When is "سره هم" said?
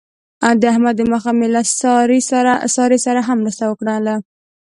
3.07-3.37